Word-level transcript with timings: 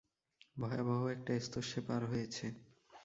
ভয়াবহ 0.57 1.01
একটা 1.07 1.31
স্তর 1.39 1.61
সে 1.61 1.79
পার 1.87 2.01
হয়েছে। 2.05 2.45